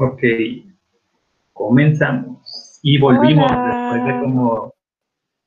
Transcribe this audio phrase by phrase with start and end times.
[0.00, 0.22] Ok,
[1.52, 2.78] comenzamos.
[2.82, 4.74] Y volvimos después de como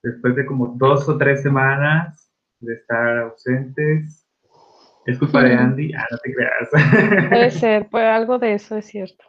[0.04, 4.28] después de como dos o tres semanas de estar ausentes.
[5.06, 5.94] Es culpa de Andy.
[5.94, 7.30] Ah, no te creas.
[7.30, 9.24] Puede ser, pues algo de eso es cierto.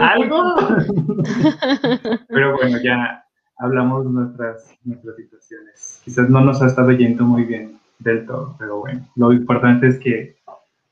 [0.00, 0.54] ¿Algo?
[2.28, 3.24] Pero bueno, ya
[3.58, 6.00] hablamos nuestras, nuestras situaciones.
[6.04, 9.98] Quizás no nos ha estado yendo muy bien del todo, pero bueno, lo importante es
[9.98, 10.36] que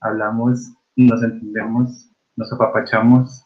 [0.01, 3.45] hablamos, nos entendemos, nos apapachamos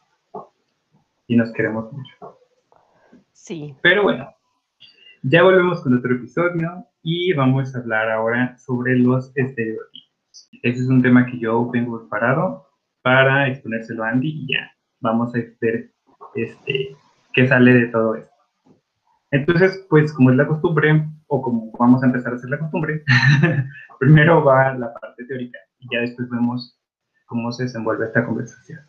[1.26, 2.38] y nos queremos mucho.
[3.32, 3.74] Sí.
[3.82, 4.28] Pero bueno,
[5.22, 10.50] ya volvemos con otro episodio y vamos a hablar ahora sobre los estereotipos.
[10.62, 12.66] Ese es un tema que yo tengo preparado
[13.02, 15.92] para exponérselo a Andy y ya vamos a ver
[16.34, 16.96] este,
[17.32, 18.34] qué sale de todo esto.
[19.30, 23.02] Entonces, pues como es la costumbre, o como vamos a empezar a hacer la costumbre,
[24.00, 26.78] primero va la parte teórica y ya después vemos
[27.26, 28.80] cómo se desenvuelve esta conversación.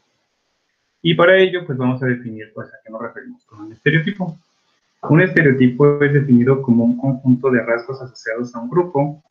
[1.02, 4.38] Y para ello, pues vamos a definir pues, a qué nos referimos con un estereotipo.
[5.04, 9.24] Un estereotipo es definido como un conjunto de rasgos asociados a un grupo,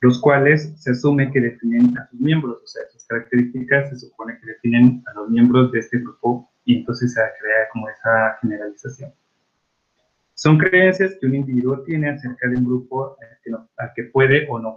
[0.00, 4.38] los cuales se asume que definen a sus miembros, o sea, sus características se supone
[4.40, 9.12] que definen a los miembros de este grupo y entonces se crea como esa generalización.
[10.34, 13.16] Son creencias que un individuo tiene acerca de un grupo
[13.76, 14.74] al que puede o no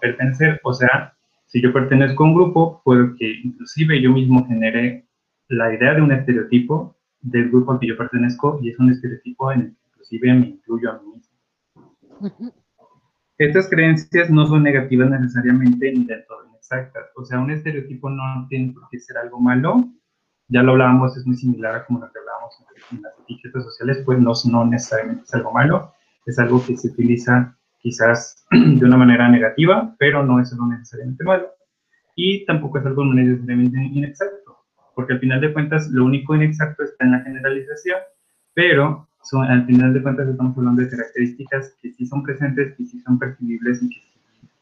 [0.00, 0.60] pertenecer.
[0.62, 1.14] O sea,
[1.52, 5.06] si yo pertenezco a un grupo, puedo que inclusive yo mismo genere
[5.48, 9.52] la idea de un estereotipo del grupo al que yo pertenezco y es un estereotipo
[9.52, 12.52] en el que inclusive me incluyo a mí mismo.
[13.36, 17.10] Estas creencias no son negativas necesariamente ni del todo inexactas.
[17.16, 19.76] O sea, un estereotipo no tiene por qué ser algo malo.
[20.48, 22.54] Ya lo hablábamos, es muy similar a como lo que hablábamos
[22.92, 25.92] en las etiquetas sociales, pues no, no necesariamente es algo malo.
[26.24, 31.24] Es algo que se utiliza quizás de una manera negativa, pero no es algo necesariamente
[31.24, 31.48] malo.
[32.14, 34.42] Y tampoco es algo necesariamente inexacto
[34.94, 37.98] porque al final de cuentas lo único inexacto está en la generalización,
[38.54, 39.08] pero
[39.48, 43.18] al final de cuentas estamos hablando de características que sí son presentes, que sí son
[43.18, 44.02] percibibles y que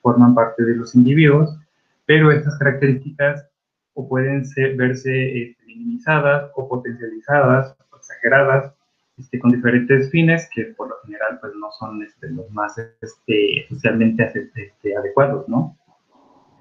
[0.03, 1.59] forman parte de los individuos,
[2.07, 3.47] pero estas características
[3.95, 4.45] o pueden
[4.77, 8.73] verse este, minimizadas o potencializadas o exageradas
[9.21, 13.67] este, con diferentes fines que por lo general pues no son este, los más este,
[13.69, 15.77] socialmente este, adecuados, ¿no?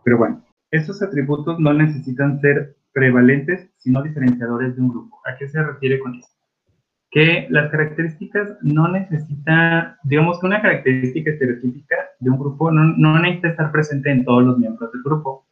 [0.04, 5.20] Pero bueno, estos atributos no necesitan ser prevalentes, sino diferenciadores de un grupo.
[5.26, 6.30] ¿A qué se refiere con eso?
[7.12, 13.20] Que las características no necesita, digamos que una característica estereotípica de un grupo no, no
[13.20, 15.48] necesita estar presente en todos los miembros del grupo,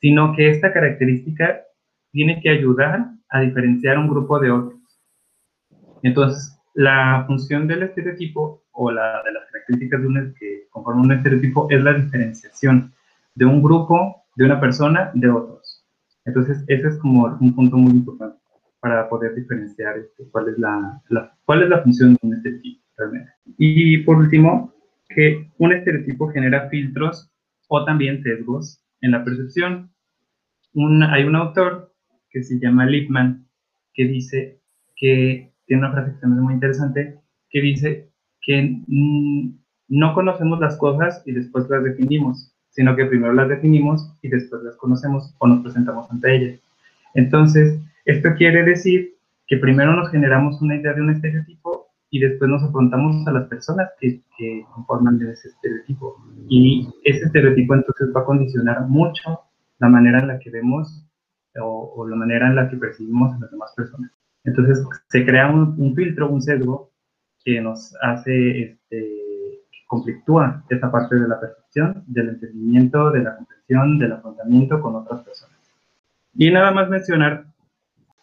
[0.00, 1.60] sino que esta característica
[2.12, 4.81] tiene que ayudar a diferenciar un grupo de otros.
[6.02, 11.12] Entonces, la función del estereotipo o la de las características de un, que conforman un
[11.12, 12.92] estereotipo es la diferenciación
[13.34, 15.60] de un grupo, de una persona, de otro.
[16.24, 18.38] Entonces, ese es como un punto muy importante
[18.80, 21.00] para poder diferenciar este, cuál, es la,
[21.44, 23.32] cuál es la función de un estereotipo realmente.
[23.58, 24.72] Y por último,
[25.08, 27.30] que un estereotipo genera filtros
[27.68, 29.92] o también sesgos en la percepción.
[31.10, 31.94] hay un autor
[32.30, 33.46] que se llama Lippmann
[33.94, 34.60] que dice
[34.96, 37.18] que tiene una frase que también es muy interesante,
[37.48, 38.10] que dice
[38.42, 38.82] que
[39.88, 44.62] no conocemos las cosas y después las definimos, sino que primero las definimos y después
[44.64, 46.60] las conocemos o nos presentamos ante ellas.
[47.14, 49.14] Entonces, esto quiere decir
[49.46, 53.48] que primero nos generamos una idea de un estereotipo y después nos afrontamos a las
[53.48, 56.22] personas que, que conforman ese estereotipo.
[56.50, 59.40] Y ese estereotipo entonces va a condicionar mucho
[59.78, 61.06] la manera en la que vemos
[61.58, 64.10] o, o la manera en la que percibimos a las demás personas.
[64.44, 66.90] Entonces se crea un, un filtro, un sesgo
[67.44, 68.96] que nos hace, este,
[69.70, 74.96] que conflictúa esta parte de la percepción del entendimiento, de la comprensión, del afrontamiento con
[74.96, 75.58] otras personas.
[76.34, 77.44] Y nada más mencionar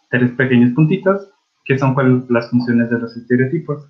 [0.10, 1.32] tres pequeños puntitos
[1.66, 1.96] que son
[2.30, 3.90] las funciones de los estereotipos.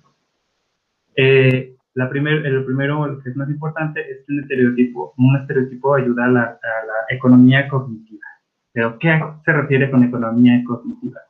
[1.16, 5.94] Eh, la primer, el primero, lo que es más importante, es un estereotipo, un estereotipo
[5.94, 8.26] ayuda a la, a la economía cognitiva.
[8.72, 11.20] ¿Pero qué se refiere con economía cognitiva?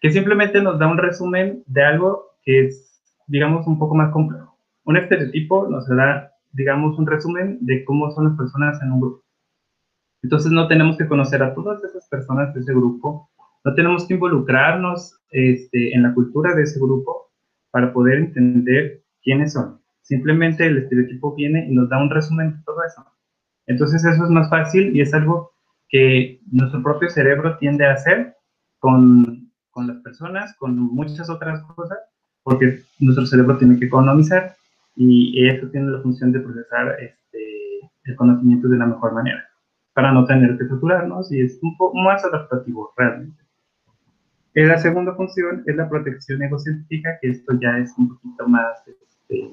[0.00, 4.58] Que simplemente nos da un resumen de algo que es, digamos, un poco más complejo.
[4.84, 9.24] Un estereotipo nos da digamos, un resumen de cómo son las personas en un grupo.
[10.22, 13.30] Entonces no tenemos que conocer a todas esas personas de ese grupo,
[13.64, 17.30] no tenemos que involucrarnos este, en la cultura de ese grupo
[17.70, 19.80] para poder entender quiénes son.
[20.00, 23.04] Simplemente el estereotipo viene y nos da un resumen de todo eso.
[23.66, 25.52] Entonces eso es más fácil y es algo
[25.88, 28.34] que nuestro propio cerebro tiende a hacer
[28.78, 29.45] con,
[29.76, 31.98] con las personas, con muchas otras cosas,
[32.42, 34.56] porque nuestro cerebro tiene que economizar
[34.96, 39.44] y eso tiene la función de procesar este, el conocimiento de la mejor manera.
[39.92, 43.42] para no tener que saturarnos y es un poco más adaptativo realmente.
[44.54, 48.72] Eh, la segunda función es la protección egocéntrica, que esto ya es un poquito más
[48.86, 49.50] este,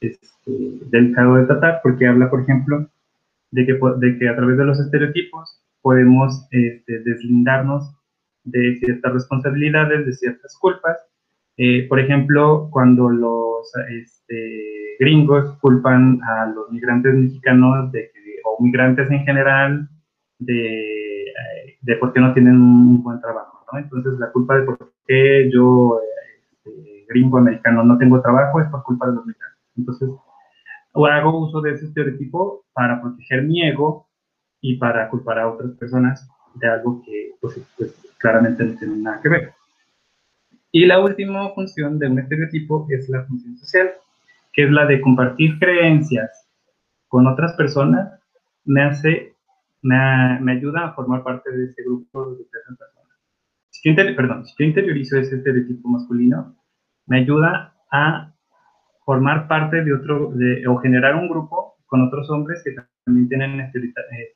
[0.00, 0.52] este,
[0.90, 2.88] delicado de tratar, porque habla, por ejemplo,
[3.50, 7.96] de que, de que a través de los estereotipos podemos este, deslindarnos
[8.46, 10.96] de ciertas responsabilidades, de ciertas culpas.
[11.58, 18.10] Eh, por ejemplo, cuando los este, gringos culpan a los migrantes mexicanos de
[18.44, 19.88] o migrantes en general
[20.38, 21.32] de,
[21.80, 23.64] de por qué no tienen un buen trabajo.
[23.72, 23.78] ¿no?
[23.78, 26.00] Entonces, la culpa de por qué yo,
[26.38, 29.60] este, gringo americano, no tengo trabajo es por culpa de los migrantes.
[29.76, 30.10] Entonces,
[30.94, 34.08] hago uso de ese estereotipo para proteger mi ego
[34.60, 39.20] y para culpar a otras personas de algo que pues, pues, claramente no tiene nada
[39.20, 39.52] que ver.
[40.72, 43.90] Y la última función de un estereotipo es la función social,
[44.52, 46.46] que es la de compartir creencias
[47.08, 48.20] con otras personas,
[48.64, 49.34] me hace,
[49.82, 52.80] me, me ayuda a formar parte de ese grupo de personas.
[53.70, 56.56] Si yo, perdón, si yo interiorizo ese estereotipo masculino,
[57.06, 58.34] me ayuda a
[59.04, 60.32] formar parte de otro,
[60.68, 62.74] o generar un grupo con otros hombres que
[63.04, 63.72] también tienen eh,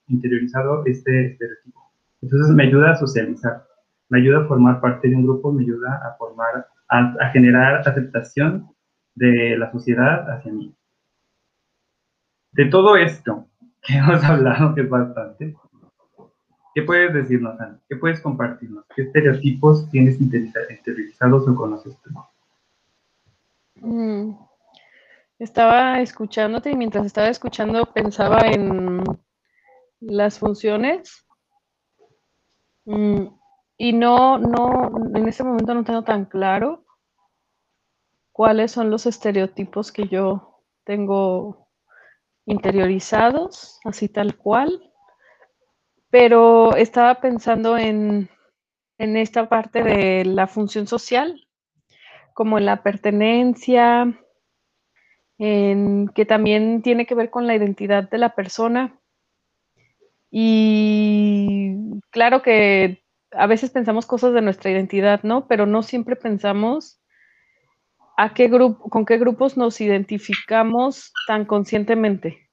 [0.07, 1.91] interiorizado este estereotipo.
[2.23, 3.65] Entonces me ayuda a socializar,
[4.11, 8.69] me ayuda a formar parte de un grupo, me ayuda a formar, a, generar aceptación
[9.15, 10.75] de la sociedad hacia mí.
[12.53, 13.47] De todo esto
[13.83, 15.57] que hemos hablado, que es bastante,
[16.75, 17.81] ¿qué puedes decirnos, Ana?
[17.89, 18.85] ¿Qué puedes compartirnos?
[18.95, 22.11] ¿Qué estereotipos tienes interiorizados o conoces tú?
[23.77, 24.37] Mm.
[25.39, 29.03] Estaba escuchándote y mientras estaba escuchando pensaba en
[30.01, 31.25] las funciones.
[32.85, 33.40] Mm,
[33.81, 36.85] y no, no, en este momento no tengo tan claro
[38.31, 41.71] cuáles son los estereotipos que yo tengo
[42.45, 44.93] interiorizados, así tal cual.
[46.11, 48.29] Pero estaba pensando en,
[48.99, 51.49] en esta parte de la función social,
[52.35, 54.15] como en la pertenencia,
[55.39, 59.01] que también tiene que ver con la identidad de la persona.
[60.31, 65.47] Y claro que a veces pensamos cosas de nuestra identidad, ¿no?
[65.47, 67.01] Pero no siempre pensamos
[68.17, 72.51] a qué grupo, con qué grupos nos identificamos tan conscientemente,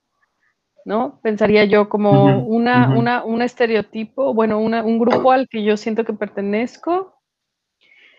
[0.86, 1.20] ¿no?
[1.22, 6.14] Pensaría yo como una, una, un estereotipo, bueno, un grupo al que yo siento que
[6.14, 7.20] pertenezco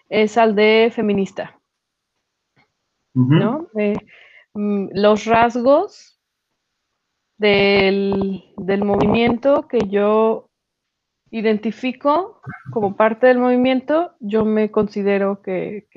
[0.09, 1.59] es al de feminista,
[3.15, 3.69] ¿no?
[3.79, 3.95] Eh,
[4.59, 6.19] Mm, los rasgos
[7.37, 8.43] del,
[8.85, 10.48] movimiento que yo
[11.31, 12.41] identifico
[12.73, 15.89] como parte del movimiento, yo me considero que,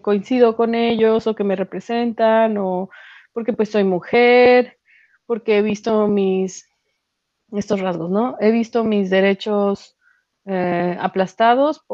[0.00, 2.88] coincido con ellos o que me representan o
[3.32, 4.78] porque pues soy mujer,
[5.26, 6.68] porque he visto mis,
[7.52, 8.36] estos rasgos, ¿no?
[8.40, 9.96] He visto mis derechos
[10.44, 11.84] eh, aplastados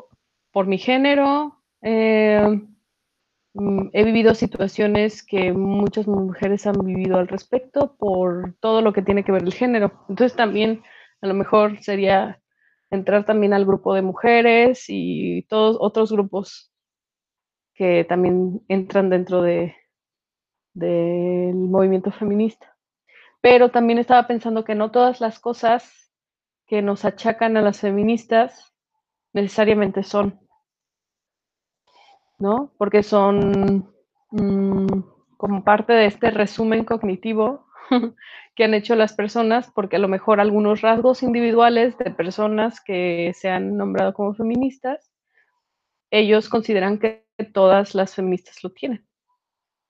[0.53, 2.61] por, mi género, eh,
[3.59, 9.03] Mm, he vivido situaciones que muchas mujeres han vivido al respecto por todo lo que
[9.03, 9.93] tiene que ver el género.
[10.09, 10.83] Entonces también
[11.21, 12.41] a lo mejor sería
[12.91, 16.73] entrar también al grupo de mujeres y todos otros grupos
[17.75, 19.75] que también entran dentro de
[20.75, 22.77] del movimiento feminista.
[23.41, 26.13] Pero también estaba pensando que no todas las cosas
[26.67, 28.75] que nos achacan a las feministas
[29.33, 30.41] necesariamente son
[32.39, 32.73] ¿no?
[32.79, 33.93] Porque son
[34.31, 34.87] mm,
[35.37, 37.67] como parte de este resumen cognitivo
[38.55, 43.33] que han hecho las personas, porque a lo mejor algunos rasgos individuales de personas que
[43.35, 45.11] se han nombrado como feministas,
[46.11, 49.07] ellos consideran que todas las feministas lo tienen,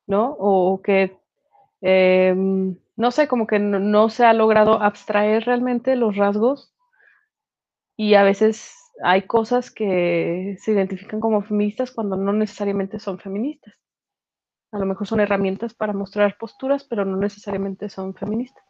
[0.07, 0.37] ¿no?
[0.39, 1.17] O que,
[1.81, 6.75] em, no sé, como que no se ha logrado abstraer realmente los rasgos
[7.97, 13.75] y a veces hay cosas que se identifican como feministas cuando no necesariamente son feministas.
[14.73, 18.65] A lo mejor son herramientas para mostrar posturas, pero no necesariamente son feministas.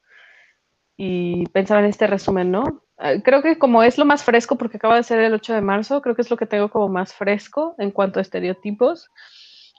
[0.97, 2.83] Y pensaba en este resumen, ¿no?
[2.99, 5.61] Ah, creo que como es lo más fresco, porque acaba de ser el 8 de
[5.61, 9.11] marzo, creo que es lo que tengo como más fresco en cuanto a estereotipos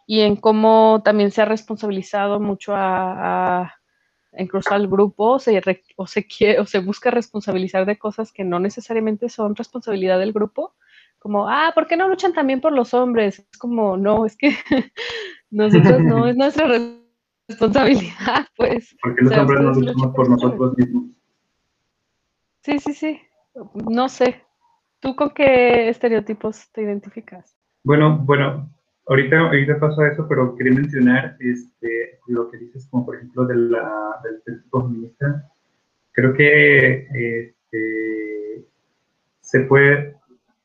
[0.08, 3.74] y en cómo también se ha responsabilizado mucho a
[4.38, 5.62] incluso al grupo se,
[5.96, 10.34] o se, quiere, o se busca responsabilizar de cosas que no necesariamente son responsabilidad del
[10.34, 10.76] grupo,
[11.18, 13.40] como, ah, ¿por qué no luchan también por los hombres?
[13.40, 14.56] Es como, no, es que
[15.52, 16.68] nosotros no es nuestra
[17.48, 18.96] responsabilidad, pues.
[19.02, 21.04] Porque los hombres no luchamos por nosotros mismos.
[22.62, 23.22] Sí, sí, sí.
[23.90, 24.44] No sé.
[25.00, 27.56] ¿Tú con qué estereotipos te identificas?
[27.84, 28.70] Bueno, bueno,
[29.10, 33.44] Ahorita, ahorita paso a eso, pero quería mencionar este, lo que dices, como por ejemplo
[33.46, 35.52] de la, del tipo feminista.
[36.12, 38.68] Creo que este,
[39.42, 40.16] se puede,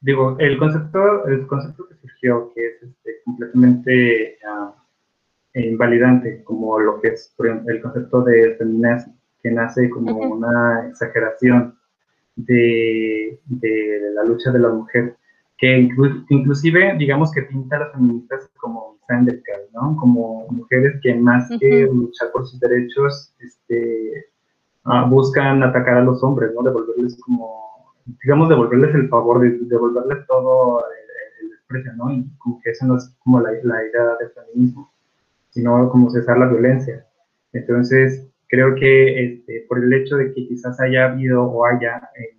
[0.04, 7.00] digo, el concepto, el concepto que surgió, que es este, completamente uh, invalidante, como lo
[7.00, 7.34] que es,
[7.66, 11.78] el concepto de feminismo, que nace como una exageración
[12.36, 15.16] de, de, la lucha de la mujer,
[15.56, 15.88] que
[16.28, 18.94] inclusive, digamos que pinta a las feministas como
[19.72, 19.96] ¿no?
[19.96, 24.26] Como mujeres que más que luchar por sus derechos, este,
[24.86, 26.62] uh, buscan atacar a los hombres, ¿no?
[26.62, 27.73] Devolverles como,
[28.04, 30.84] digamos, devolverles el favor, de, devolverles todo
[31.42, 32.12] el, desprecio, ¿no?
[32.12, 34.92] Y como que eso no es como la, la idea del feminismo,
[35.50, 37.06] sino como cesar la violencia.
[37.52, 42.36] Entonces, creo que este, por el hecho de que quizás haya habido o haya eh,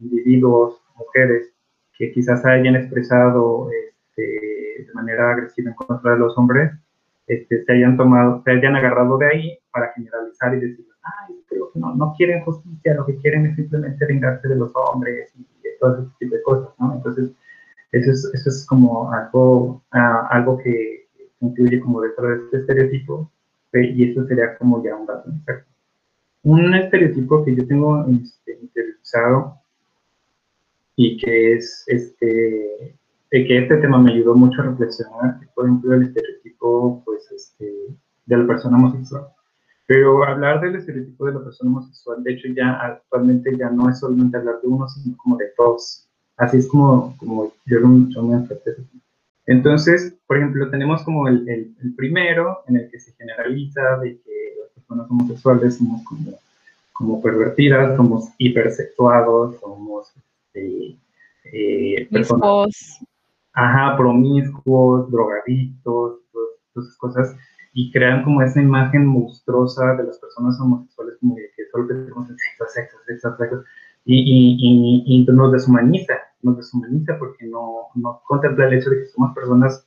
[0.00, 1.52] individuos, mujeres,
[1.96, 4.22] que quizás hayan expresado este,
[4.86, 6.72] de manera agresiva en contra de los hombres,
[7.26, 10.86] este, se hayan tomado, se hayan agarrado de ahí para generalizar y decir,
[11.52, 15.32] creo que no, no quieren justicia, lo que quieren es simplemente vengarse de los hombres
[15.38, 15.46] y,
[15.80, 16.94] todo ese tipo de cosas, ¿no?
[16.94, 17.32] Entonces,
[17.90, 21.08] eso es, eso es como algo, uh, algo que
[21.40, 23.30] incluye como dentro de este estereotipo,
[23.72, 25.30] y eso sería como ya un dato.
[26.44, 29.56] Un estereotipo que yo tengo este, interiorizado
[30.96, 32.96] y que es este
[33.30, 38.36] que este tema me ayudó mucho a reflexionar, por ejemplo, el estereotipo pues, este, de
[38.36, 39.26] la persona homosexual.
[39.92, 43.98] Pero hablar del estereotipo de la persona homosexual, de hecho, ya actualmente ya no es
[43.98, 46.08] solamente hablar de uno, sino como de todos.
[46.38, 48.42] Así es como, como yo lo yo me
[49.44, 54.54] Entonces, por ejemplo, tenemos como el, el, primero en el que se generaliza de que
[54.62, 56.38] las personas homosexuales somos como,
[56.94, 60.96] como pervertidas, somos hipersexuados, somos este,
[61.52, 63.04] eh, personas,
[63.52, 67.36] ajá, promiscuos, drogadictos, todas esas cosas,
[67.72, 72.64] y crean como esa imagen monstruosa de las personas homosexuales como que, solo tenemos sexo,
[72.68, 73.64] sexo, sexo, sexo,
[74.04, 79.06] y, y, y, nos deshumaniza, nos deshumaniza porque no, no contempla el hecho de que
[79.06, 79.86] somos personas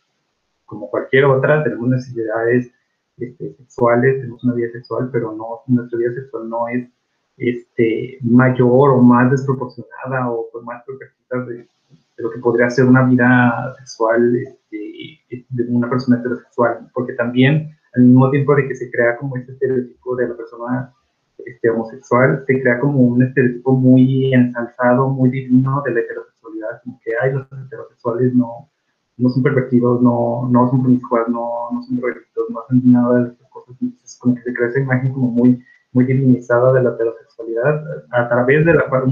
[0.65, 2.71] como cualquier otra, tenemos necesidades
[3.17, 6.89] este, sexuales, tenemos una vida sexual, pero no, nuestra vida sexual no es
[7.37, 12.85] este, mayor o más desproporcionada o por más perspectivas de, de lo que podría ser
[12.85, 18.75] una vida sexual este, de una persona heterosexual, porque también al mismo tiempo de que
[18.75, 20.93] se crea como este estereotipo de la persona
[21.37, 26.99] este, homosexual, se crea como un estereotipo muy ensalzado, muy divino de la heterosexualidad, como
[27.03, 28.69] que hay los heterosexuales no,
[29.17, 33.29] no son pervertidos, no, no son promiscuos, no, no son drogadictos, no hacen nada de
[33.31, 35.63] estas cosas, entonces como que se crea esa imagen como muy
[35.95, 39.05] muy divinizada de la heterosexualidad, a través de la cual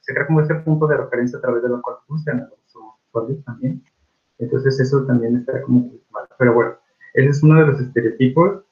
[0.00, 2.76] se crea como ese punto de referencia a través de la cual juzgan a los
[2.76, 3.82] homosexuales también.
[4.38, 6.28] Entonces eso también está como mal.
[6.38, 6.74] Pero bueno,
[7.14, 8.64] ese es uno de los estereotipos.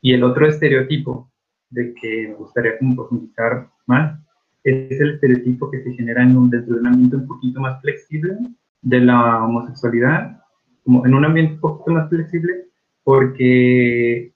[0.00, 1.30] Y el otro estereotipo
[1.70, 4.20] de que me gustaría profundizar más
[4.62, 7.80] es el estereotipo que se genera en un, dentro de un ambiente un poquito más
[7.80, 8.36] flexible
[8.82, 10.40] de la homosexualidad,
[10.84, 12.66] como en un ambiente un poquito más flexible,
[13.04, 14.32] porque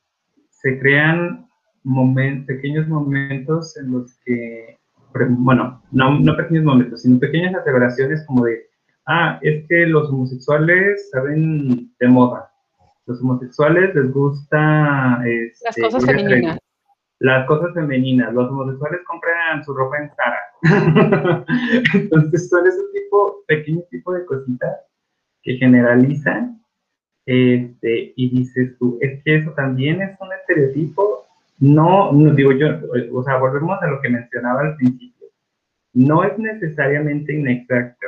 [0.51, 1.49] se crean
[2.47, 4.79] pequeños momentos en los que,
[5.31, 8.67] bueno, no, no pequeños momentos, sino pequeñas aseveraciones como de,
[9.07, 12.50] ah, es que los homosexuales saben de moda,
[13.11, 15.23] los homosexuales les gusta...
[15.27, 16.59] Este, las cosas femeninas.
[17.19, 21.45] Las cosas femeninas, los homosexuales compran su ropa en Zara.
[21.95, 24.79] Entonces son ese tipo, pequeño tipo de cositas
[25.43, 26.63] que generalizan
[27.27, 31.21] este, y dices tú, es que eso también es un estereotipo
[31.61, 32.69] no, no digo yo,
[33.13, 35.27] o sea, volvemos a lo que mencionaba al principio.
[35.93, 38.07] No es necesariamente inexacto,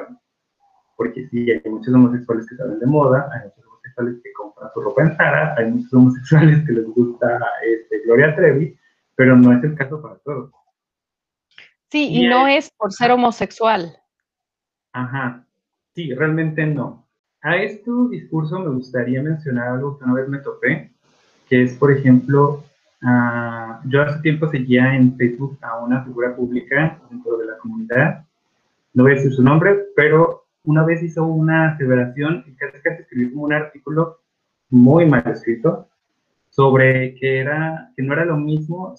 [0.97, 4.81] porque sí, hay muchos homosexuales que salen de moda, hay muchos homosexuales que compran su
[4.81, 8.77] ropa en Zara, hay muchos homosexuales que les gusta este, Gloria Trevi,
[9.15, 10.51] pero no es el caso para todos.
[11.91, 13.97] Sí, y, no es por ser homosexual.
[14.93, 15.47] Ajá,
[15.95, 17.07] sí, realmente no.
[17.43, 20.93] A este discurso me gustaría mencionar algo que una vez me topé,
[21.49, 22.65] que es, por ejemplo,
[23.05, 28.25] Ah, yo hace tiempo seguía en Facebook a una figura pública dentro de la comunidad,
[28.95, 33.03] no voy a decir su nombre, pero una vez hizo una aseveración y casi casi
[33.03, 34.21] escribió como un artículo
[34.71, 35.89] muy mal escrito
[36.51, 38.95] sobre que, era, que no era lo mismo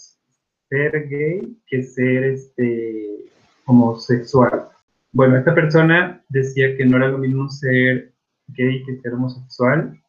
[0.70, 3.26] ser gay que ser este,
[3.66, 4.70] homosexual.
[5.12, 8.12] Bueno, esta persona decía que no era lo mismo ser
[8.48, 10.00] gay que ser homosexual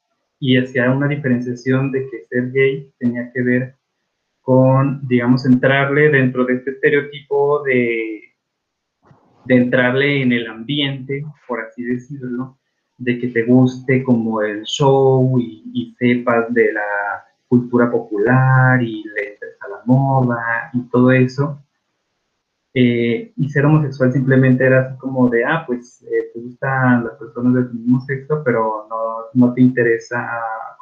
[0.41, 3.75] y hacía una diferenciación de que ser gay tenía que ver
[4.41, 8.34] con, digamos, entrarle dentro de este estereotipo de,
[9.45, 12.59] de entrarle en el ambiente, por así decirlo,
[12.99, 19.33] de que te guste como el show y, sepas de la cultura popular y le
[19.33, 21.61] entres a la moda y todo eso.
[22.77, 27.15] Eh, y ser homosexual simplemente era así como de, ah, pues eh, te gustan las
[27.15, 30.29] personas del mismo sexo, pero no, no te interesa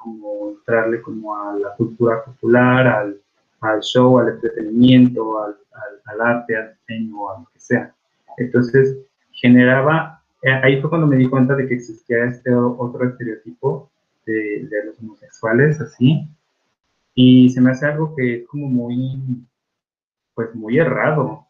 [0.02, 3.21] como entrarle como a la cultura popular, al,
[3.61, 5.57] al show, al entretenimiento, al,
[6.07, 7.95] al, arte, al diseño, a lo que sea.
[8.37, 8.97] Entonces,
[9.33, 13.91] generaba, eh, ahí fue cuando me di cuenta de que existía este otro estereotipo
[14.27, 16.29] de, los homosexuales, así,
[17.15, 19.21] y se me hace algo que es como muy,
[20.35, 21.47] pues muy errado,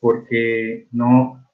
[0.00, 1.44] porque no,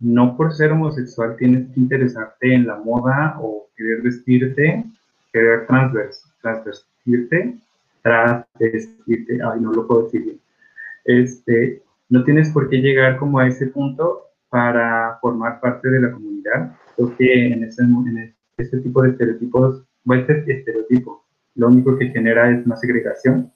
[0.00, 4.84] no por ser homosexual tienes que interesarte en la moda o querer vestirte,
[5.32, 7.58] querer transvestirte,
[8.02, 10.40] transvestirte, ay, no lo puedo decir bien.
[11.04, 16.12] Este, no tienes por qué llegar como a ese punto para formar parte de la
[16.12, 16.76] comunidad.
[16.94, 22.08] Creo que en, ese, en este tipo de estereotipos, o este estereotipo, lo único que
[22.08, 23.50] genera es más segregación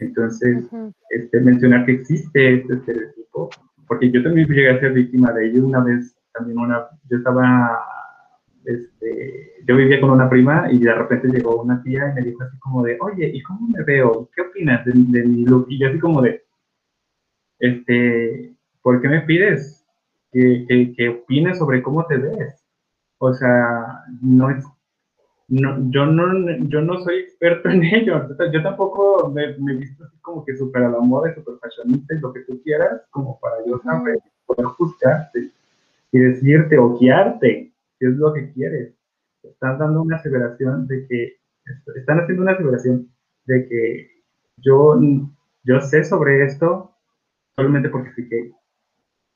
[0.00, 0.64] entonces,
[1.10, 3.50] este, mencionar que existe este estereotipo,
[3.86, 7.78] porque yo también llegué a ser víctima de ello una vez, también una, yo estaba,
[8.64, 12.42] este, yo vivía con una prima y de repente llegó una tía y me dijo
[12.42, 14.28] así como de, oye, ¿y cómo me veo?
[14.34, 15.66] ¿Qué opinas de, de mi look?
[15.68, 16.44] Y yo así como de,
[17.60, 19.86] este, ¿por qué me pides
[20.32, 22.66] que, que, que opines sobre cómo te ves?
[23.18, 24.64] O sea, no es
[25.50, 28.28] no, yo, no, yo no soy experto en ello.
[28.52, 32.20] Yo tampoco me, he visto así como que súper a la moda, súper fashionista y
[32.20, 35.50] lo que tú quieras, como para yo saber, poder juzgarte
[36.12, 38.94] y decirte o guiarte, qué es lo que quieres.
[39.42, 41.36] Están dando una aseveración de que,
[41.96, 43.08] están haciendo una aseveración
[43.46, 44.10] de que
[44.56, 45.00] yo,
[45.64, 46.89] yo sé sobre esto
[47.60, 48.54] solamente porque fui gay.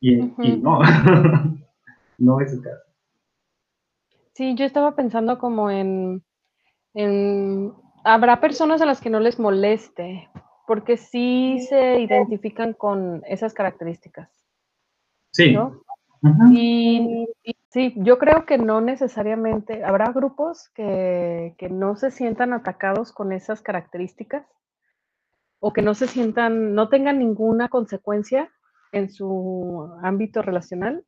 [0.00, 0.80] Y, y no,
[2.18, 2.82] no es el caso.
[4.32, 6.22] Sí, yo estaba pensando como en,
[8.02, 10.28] habrá personas a las que no les moleste,
[10.66, 14.30] porque sí se identifican con esas características.
[15.30, 15.56] Sí.
[16.52, 17.26] y,
[17.68, 23.32] sí, yo creo que no necesariamente, habrá grupos que, que no se sientan atacados con
[23.32, 24.44] esas características
[25.66, 28.52] o que no se sientan, no tengan ninguna consecuencia
[28.92, 31.06] en su ámbito relacional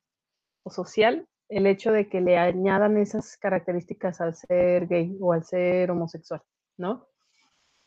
[0.62, 5.45] o social el hecho de que le añadan esas características al ser gay o al
[5.45, 6.40] ser homosexual,
[6.79, 7.07] ¿no?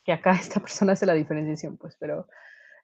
[0.04, 2.28] Que acá esta persona hace la diferenciación, pues, pero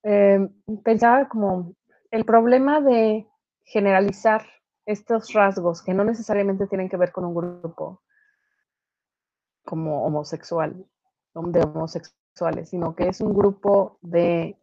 [0.02, 0.50] em,
[0.84, 1.76] pensaba como
[2.10, 3.28] el problema de
[3.65, 4.48] generalizar
[4.88, 8.02] estos rasgos que no necesariamente tienen que ver con un grupo
[9.63, 10.88] como homosexual,
[11.36, 11.60] de
[12.65, 14.58] sino que es un grupo de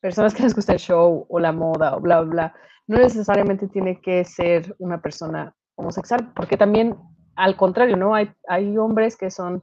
[0.00, 2.54] personas que les gusta el show o la moda o bla, bla,
[2.86, 6.96] no necesariamente tiene que ser una persona homosexual, porque también
[7.36, 8.14] al contrario, ¿no?
[8.14, 9.62] Hay, hay hombres que son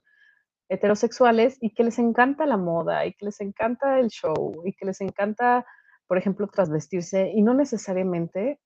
[0.70, 4.86] heterosexuales y que les encanta la moda y que les encanta el show y que
[4.86, 5.66] les encanta,
[6.08, 8.60] por ejemplo, trasvestirse y no necesariamente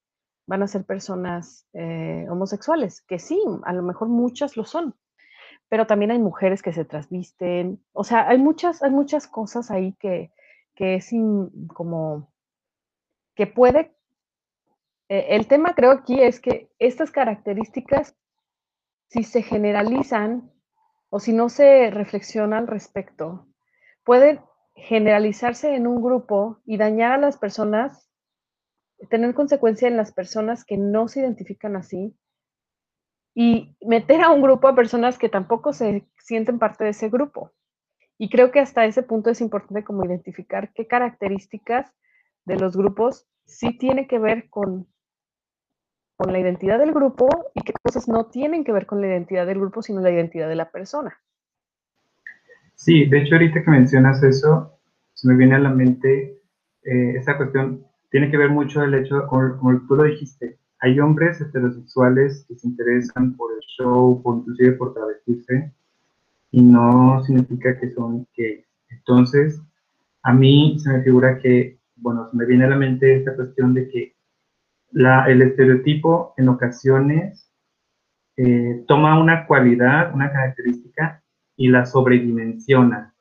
[0.47, 4.95] van a ser personas eh, homosexuales, que sí, a lo mejor muchas lo son,
[5.69, 9.93] pero también hay mujeres que se trasvisten, o sea, hay muchas, hay muchas cosas ahí
[9.99, 10.31] que,
[10.75, 11.11] que es
[11.73, 12.31] como
[13.35, 13.95] que puede
[15.09, 18.15] eh, el tema creo aquí es que estas características,
[19.07, 20.51] si se generalizan
[21.09, 23.47] o si no se reflexiona al respecto,
[24.03, 24.39] pueden
[24.75, 28.07] generalizarse en un grupo y dañar a las personas,
[29.09, 32.15] tener consecuencia en las personas que no se identifican así
[33.33, 37.51] y meter a un grupo a personas que tampoco se sienten parte de ese grupo.
[38.17, 41.91] Y creo que hasta ese punto es importante como identificar qué características
[42.45, 44.87] de los grupos sí tiene que ver con
[46.19, 49.47] con la identidad del grupo y qué cosas no tienen que ver con la identidad
[49.47, 51.17] del grupo, sino la identidad de la persona.
[52.75, 54.77] Sí, de hecho ahorita que mencionas eso,
[55.13, 56.41] se me viene a la mente
[56.83, 61.41] eh, esa cuestión, tiene que ver mucho el hecho, como, tú lo dijiste, hay hombres
[61.41, 65.73] heterosexuales que se interesan por el show, por, inclusive por travestirse,
[66.51, 68.65] y no significa que son gays.
[68.89, 69.61] Entonces,
[70.23, 73.73] a mí se me figura que, bueno, se me viene a la mente esta cuestión
[73.73, 74.15] de que
[74.93, 77.51] el estereotipo en ocasiones
[78.37, 81.21] eh, toma una cualidad, una característica
[81.55, 83.13] y la sobredimensiona.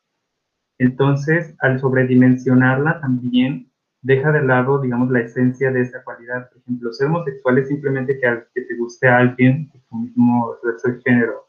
[0.78, 3.67] Entonces, al sobredimensionarla también
[4.02, 6.48] deja de lado, digamos, la esencia de esa cualidad.
[6.50, 10.54] Por ejemplo, ser homosexual es simplemente que, que te guste a alguien de tu mismo
[10.62, 11.48] sexo y género.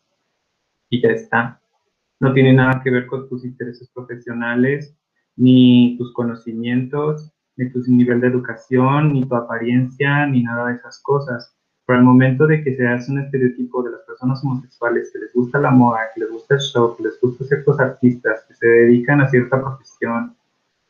[0.90, 1.62] Y ya está.
[2.20, 4.94] No tiene nada que ver con tus intereses profesionales,
[5.36, 11.00] ni tus conocimientos, ni tu nivel de educación, ni tu apariencia, ni nada de esas
[11.02, 11.56] cosas.
[11.86, 15.34] Pero al momento de que se hace un estereotipo de las personas homosexuales que les
[15.34, 18.68] gusta la moda, que les gusta el show, que les gusta ciertos artistas, que se
[18.68, 20.36] dedican a cierta profesión,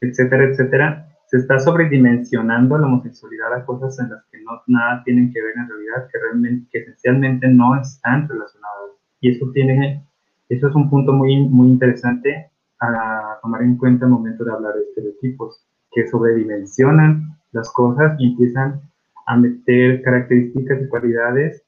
[0.02, 5.32] etcétera, etcétera, se está sobredimensionando la homosexualidad a cosas en las que no nada tienen
[5.32, 8.92] que ver en realidad, que realmente, que esencialmente no están relacionadas.
[9.22, 10.04] Y eso tiene,
[10.50, 14.74] eso es un punto muy, muy interesante a tomar en cuenta al momento de hablar
[14.74, 18.82] de estereotipos, que sobredimensionan las cosas y empiezan
[19.28, 21.64] a meter características y cualidades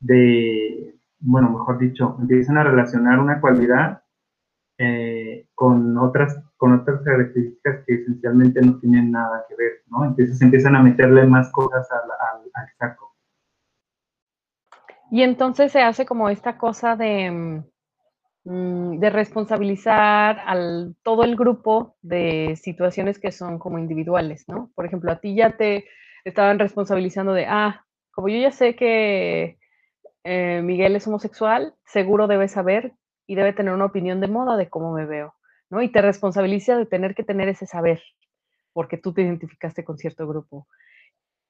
[0.00, 4.02] de, bueno, mejor dicho, empiezan a relacionar una cualidad
[4.78, 5.03] eh,
[5.54, 10.04] con, otras, con otras características que esencialmente no tienen nada que ver, ¿no?
[10.04, 12.00] Entonces empiezan a meterle más cosas al,
[12.54, 13.14] al, saco.
[15.10, 17.62] Y entonces se hace como esta cosa de,
[18.44, 24.70] mm, de responsabilizar al todo el grupo de situaciones que son como individuales, ¿no?
[24.74, 25.84] Por ejemplo, a ti ya te
[26.24, 29.58] estaban responsabilizando de, ah, como yo ya sé que
[30.24, 32.94] eh, Miguel es homosexual, seguro debe saber
[33.26, 35.34] y debe tener una opinión de moda de cómo me veo,
[35.70, 35.82] ¿no?
[35.82, 38.02] Y te responsabiliza de tener que tener ese saber,
[38.72, 40.66] porque tú te identificaste con cierto grupo.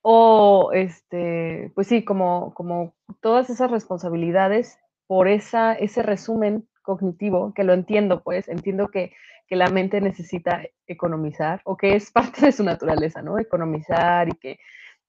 [0.03, 7.65] O, este, pues sí, como, como todas esas responsabilidades por esa, ese resumen cognitivo, que
[7.65, 9.13] lo entiendo, pues, entiendo que,
[9.47, 13.39] que la mente necesita economizar, o que es parte de su naturaleza, ¿no?
[13.39, 14.59] Economizar y que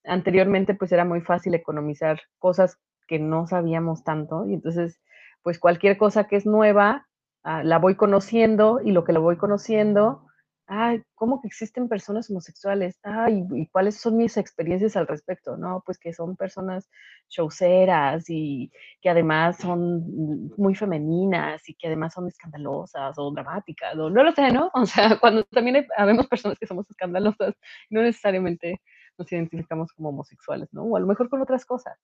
[0.06, 5.00] anteriormente pues era muy fácil economizar cosas que no sabíamos tanto y entonces
[5.42, 7.08] pues cualquier cosa que es nueva,
[7.46, 10.26] ah, la voy conociendo y lo que lo voy conociendo,
[10.68, 13.00] ay, ¿cómo que existen personas homosexuales?
[13.04, 15.58] Ay, ¿y cuáles son mis experiencias al respecto?
[15.58, 16.90] No, pues que son personas
[17.30, 24.10] showceras y que además son muy femeninas y que además son escandalosas o dramáticas, o
[24.10, 24.72] no lo sé, ¿no?
[24.74, 27.54] O sea, cuando también habemos personas que somos escandalosas,
[27.90, 28.82] no necesariamente
[29.18, 30.84] nos identificamos como homosexuales, ¿no?
[30.84, 31.98] O a lo mejor con otras cosas.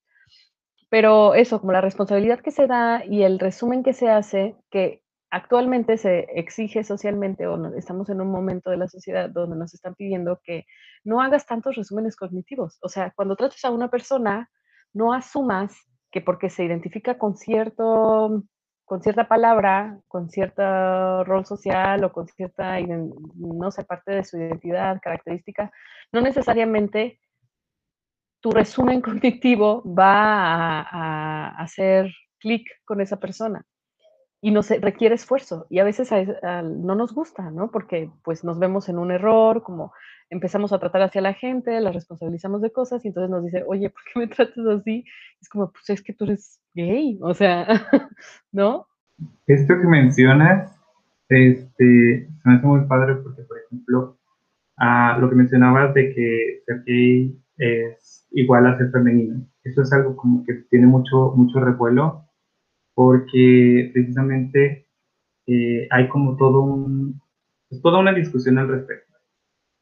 [0.89, 5.01] Pero eso, como la responsabilidad que se da y el resumen que se hace, que
[5.31, 9.95] actualmente se exige socialmente o estamos en un momento de la sociedad donde nos están
[9.95, 10.65] pidiendo que
[11.03, 12.77] no hagas tantos resúmenes cognitivos.
[12.81, 14.49] O sea, cuando trates a una persona,
[14.93, 15.73] no asumas
[16.11, 18.43] que porque se identifica con cierto
[18.83, 24.37] con cierta palabra, con cierto rol social o con cierta, no sé, parte de su
[24.37, 25.71] identidad, característica,
[26.11, 27.17] no necesariamente
[28.41, 33.65] tu resumen cognitivo va a, hacer clic con esa persona
[34.41, 37.69] y nos requiere esfuerzo y a veces no nos gusta, ¿no?
[37.69, 39.93] Porque pues nos vemos en un error, como
[40.31, 43.89] empezamos a tratar hacia la gente, la responsabilizamos de cosas y entonces nos dice, oye,
[43.91, 45.05] ¿por qué me tratas así?
[45.39, 47.67] Es como, pues es que tú eres gay, o sea,
[48.51, 48.87] ¿no?
[49.45, 50.75] Esto que mencionas,
[51.29, 54.17] este, se me hace muy padre porque, por ejemplo,
[54.77, 59.45] a lo que mencionabas de que ser gay es igual a ser femenino.
[59.63, 62.25] Eso es algo como que tiene mucho, mucho revuelo
[62.93, 64.87] porque precisamente
[65.47, 67.21] eh, hay como todo un,
[67.69, 69.15] pues, toda una discusión al respecto.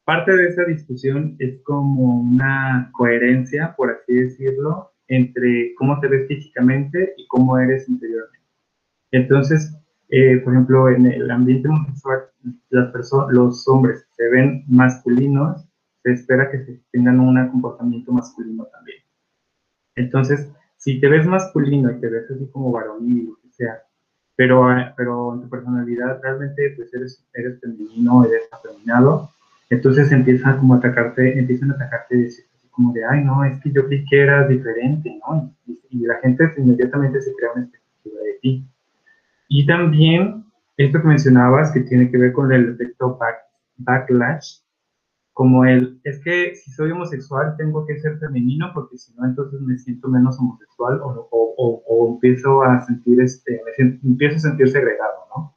[0.04, 6.28] Parte de esa discusión es como una coherencia, por así decirlo, entre cómo te ves
[6.28, 8.46] físicamente y cómo eres interiormente.
[9.12, 9.76] Entonces,
[10.08, 12.20] eh, por ejemplo, en el ambiente homosexual,
[12.70, 15.66] las personas, los hombres se ven masculinos
[16.02, 18.98] se espera que tengan un comportamiento masculino también.
[19.96, 23.82] Entonces, si te ves masculino y te ves así como varonil, lo que sea,
[24.34, 24.66] pero,
[24.96, 29.30] pero en tu personalidad realmente pues eres, eres femenino, eres afeminado,
[29.68, 33.44] entonces empiezan como a atacarte, empiezan a atacarte y decir así como de, ay, no,
[33.44, 35.54] es que yo creí que eras diferente, ¿no?
[35.66, 38.64] Y, la gente inmediatamente se crea una expectativa de ti.
[39.48, 40.44] Y también
[40.78, 43.18] esto que mencionabas que tiene que ver con el efecto
[43.76, 44.60] backlash,
[45.40, 49.58] como el, es que si soy homosexual tengo que ser femenino porque si no entonces
[49.62, 55.14] me siento menos homosexual o, o, o, empiezo a sentir, este, empiezo a sentir segregado,
[55.34, 55.54] ¿no?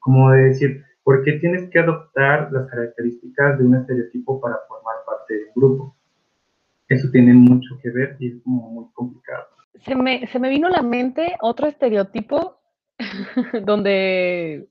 [0.00, 4.96] Como de decir, ¿por qué tienes que adoptar las características de un estereotipo para formar
[5.06, 5.96] parte de un grupo?
[6.88, 9.46] Eso tiene mucho que ver y es como muy complicado.
[9.76, 12.58] Se me, se me vino a la mente otro estereotipo
[13.64, 14.68] donde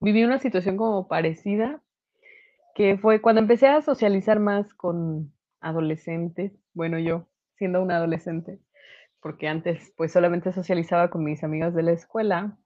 [0.00, 1.82] viví una situación como parecida,
[2.74, 8.60] que fue cuando empecé a socializar más con adolescentes, bueno, yo siendo una adolescente,
[9.20, 12.58] porque antes pues solamente socializaba con mis amigas de la escuela,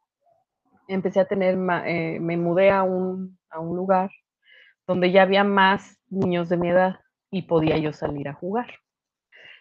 [0.88, 4.10] empecé a tener, eh, me mudé a un, a un lugar
[4.86, 6.96] donde ya había más niños de mi edad
[7.30, 8.68] y podía yo salir a jugar.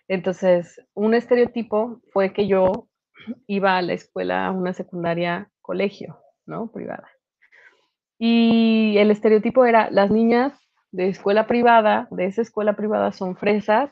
[0.07, 2.87] Entonces, un estereotipo fue que yo
[3.45, 6.71] iba a la escuela, a una secundaria colegio, ¿no?
[6.71, 7.09] Privada.
[8.19, 10.53] Y el estereotipo era, las niñas
[10.91, 13.91] de escuela privada, de esa escuela privada, son fresas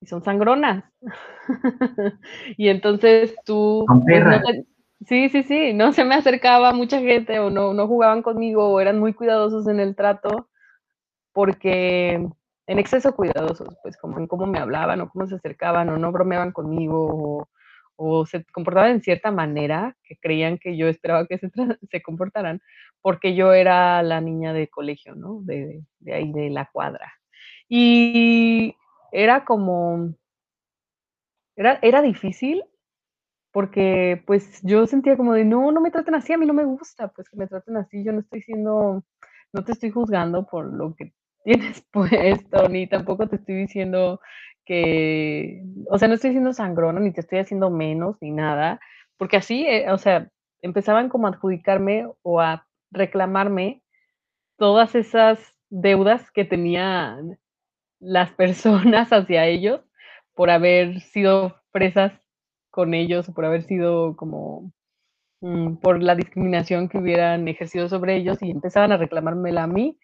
[0.00, 0.84] y son sangronas.
[2.56, 3.84] y entonces tú...
[4.04, 4.24] Pues,
[5.06, 8.80] sí, sí, sí, no se me acercaba mucha gente o no, no jugaban conmigo o
[8.80, 10.48] eran muy cuidadosos en el trato
[11.32, 12.28] porque
[12.66, 16.12] en exceso cuidadosos, pues como en cómo me hablaban o cómo se acercaban o no
[16.12, 17.48] bromeaban conmigo o,
[18.26, 21.50] se comportaban en cierta manera que creían que yo esperaba que se,
[21.90, 22.60] se comportaran
[23.00, 25.40] porque yo era la niña de colegio, ¿no?
[25.42, 27.12] De, de ahí, de la cuadra.
[27.68, 28.76] Y
[29.12, 30.14] era como,
[31.56, 32.64] era, era difícil
[33.52, 36.64] porque pues yo sentía como de, no, no me traten así, a mí no me
[36.64, 39.04] gusta, pues que me traten así, yo no estoy siendo,
[39.52, 41.12] no te estoy juzgando por lo que
[41.44, 44.20] tienes puesto, ni tampoco te estoy diciendo
[44.64, 48.80] que, o sea, no estoy siendo sangrona, ni te estoy haciendo menos, ni nada,
[49.18, 50.30] porque así, eh, o sea,
[50.62, 53.82] empezaban como a adjudicarme o a reclamarme
[54.58, 57.38] todas esas deudas que tenían
[58.00, 59.80] las personas hacia ellos
[60.34, 62.12] por haber sido presas
[62.70, 64.72] con ellos o por haber sido como
[65.40, 69.98] mm, por la discriminación que hubieran ejercido sobre ellos y empezaban a reclamármela a mí.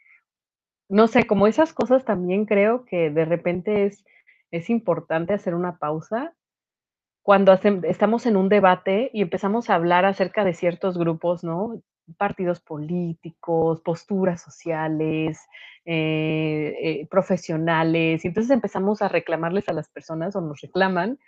[0.89, 4.05] No sé, como esas cosas también creo que de repente es,
[4.51, 6.35] es importante hacer una pausa
[7.29, 11.83] cuando estamos en un debate y empezamos a hablar acerca de ciertos grupos, ¿no?
[12.17, 15.39] Partidos políticos, posturas sociales,
[15.85, 21.19] eh, eh, profesionales, y entonces empezamos a reclamarles a las personas o nos reclaman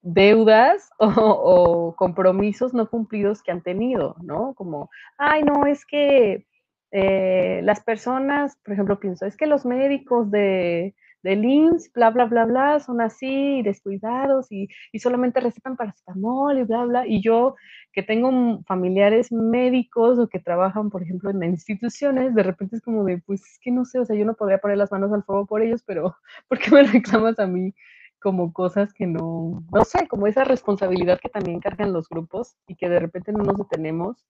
[0.00, 4.54] deudas o, compromisos no cumplidos que han tenido, ¿no?
[4.54, 6.46] Como, ay, no, es que
[6.92, 12.26] eh, las personas, por ejemplo, pienso, es que los médicos de, del IMSS, bla, bla,
[12.26, 17.06] bla, bla, son así, descuidados y, y solamente recetan paracetamol y bla, bla.
[17.06, 17.54] Y yo,
[17.92, 23.04] que tengo familiares médicos o que trabajan, por ejemplo, en instituciones, de repente es como
[23.04, 25.24] de, pues es que no sé, o sea, yo no podría poner las manos al
[25.24, 26.16] fuego por ellos, pero
[26.48, 27.74] ¿por qué me reclamas a mí?
[28.20, 32.76] como cosas que no, no sé, como esa responsabilidad que también cargan los grupos y
[32.76, 34.24] que de repente no nos detenemos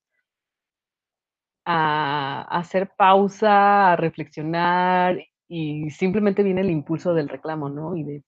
[1.65, 7.97] a, hacer pausa, a reflexionar y simplemente viene el impulso del reclamo, ¿no?
[7.97, 8.25] Y de,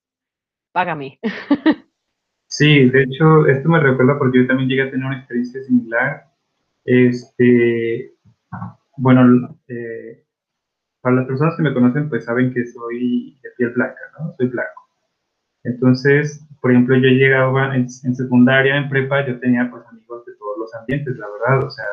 [0.72, 1.18] págame.
[2.46, 6.24] Sí, de hecho, esto me recuerda porque yo también llegué a tener una experiencia similar.
[6.84, 8.14] Este,
[8.96, 10.24] bueno, eh,
[11.00, 14.34] para las personas que me conocen, pues saben que soy de piel blanca, ¿no?
[14.36, 14.88] Soy blanco.
[15.64, 20.56] Entonces, por ejemplo, yo llegaba en, secundaria, en prepa, yo tenía pues amigos de todos
[20.58, 21.84] los ambientes, la verdad, o sea,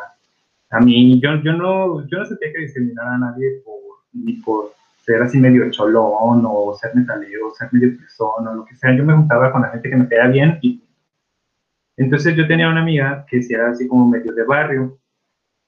[0.71, 3.75] a mí, yo, yo, no, yo no sentía que discriminar a nadie por,
[4.13, 4.71] ni por
[5.03, 9.03] ser así medio cholón o ser metalero, ser medio persona o lo que sea, yo
[9.03, 10.81] me juntaba con la gente que me caía bien y
[11.97, 14.97] entonces yo tenía una amiga que era así como medio de barrio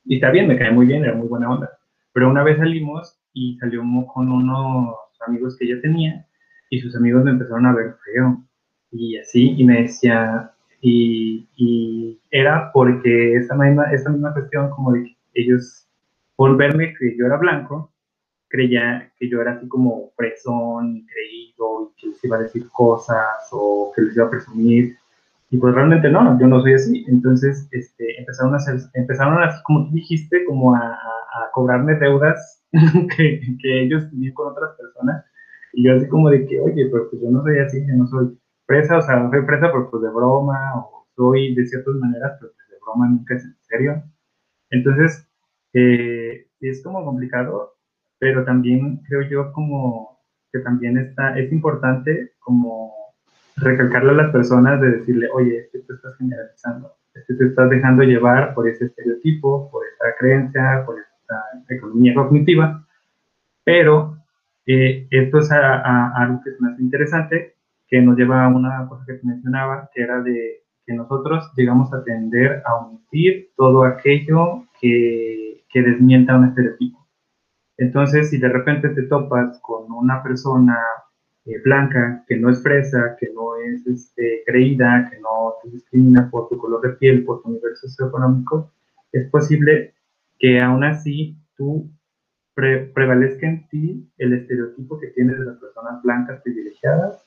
[0.06, 1.70] y está bien, me cae muy bien, era muy buena onda,
[2.14, 4.96] pero una vez salimos y salió con unos
[5.28, 6.26] amigos que ella tenía
[6.70, 8.44] y sus amigos me empezaron a ver feo
[8.92, 10.53] y así, y me decía,
[10.86, 15.88] y, y era porque esa misma, esa misma cuestión como de que ellos,
[16.36, 17.90] por verme que yo era blanco,
[18.50, 23.48] creía que yo era así como presón, creído, y que les iba a decir cosas
[23.52, 24.98] o que les iba a presumir.
[25.52, 27.06] Y pues realmente no, yo no soy así.
[27.08, 32.62] Entonces este, empezaron a hacer, empezaron a, como tú dijiste, como a, a cobrarme deudas
[33.16, 35.24] que, que ellos tenían con otras personas
[35.74, 38.08] y yo así como de que, oye, pero pues yo no soy así, yo no
[38.08, 42.38] soy presa, o sea, soy presa pero pues de broma, o soy de ciertas maneras,
[42.40, 44.04] pero pues de broma nunca es en serio.
[44.70, 45.28] Entonces,
[45.74, 47.76] eh, es como complicado,
[48.20, 50.20] pero también creo yo como
[50.52, 52.94] que también está, es importante como
[53.58, 57.46] recalcarle a las personas de decirle, oye, es que tú estás generalizando, es que te
[57.48, 62.86] estás dejando llevar por ese estereotipo, por esta creencia, por esta economía cognitiva,
[63.64, 64.18] pero
[64.66, 67.53] eh, esto es algo que es más interesante,
[67.94, 71.94] que nos lleva a una cosa que te mencionaba, que era de que nosotros llegamos
[71.94, 77.08] a tender a omitir todo aquello que, que desmienta un estereotipo.
[77.78, 80.76] Entonces, si de repente te topas con una persona
[81.46, 86.32] eh, blanca que no es fresa, que no es este, creída, que no te discrimina
[86.32, 88.72] por tu color de piel, por tu nivel socioeconómico,
[89.12, 89.94] es posible
[90.40, 91.92] que aún así tú
[92.56, 97.24] prevalezca en ti el estereotipo que tienes de las personas blancas privilegiadas,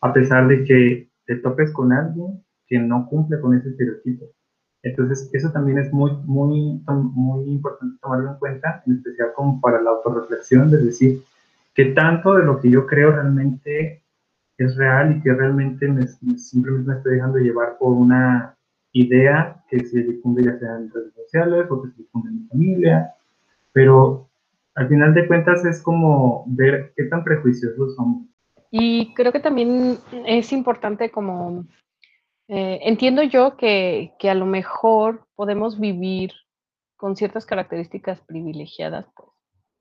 [0.00, 4.26] a pesar de que te topes con alguien que no cumple con ese estereotipo.
[4.82, 9.82] Entonces, eso también es muy, muy, muy importante tomarlo en cuenta, en especial como para
[9.82, 11.22] la autorreflexión, de decir
[11.74, 14.02] que tanto de lo que yo creo realmente
[14.56, 16.06] es real y que realmente me,
[16.36, 18.56] simplemente me estoy dejando llevar por una
[18.92, 22.48] idea que se difunde ya sea en redes sociales o que se difunde en mi
[22.48, 23.14] familia,
[23.72, 24.28] pero
[24.74, 28.27] al final de cuentas es como ver qué tan prejuiciosos somos.
[28.70, 31.64] Y creo que también es importante como,
[32.48, 36.32] eh, entiendo yo que, que, a lo mejor podemos vivir
[36.96, 39.30] con ciertas características privilegiadas, pues,